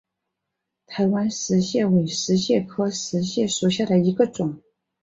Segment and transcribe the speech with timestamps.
[0.87, 4.59] 台湾石蟹为石蟹科石蟹属下的一个种。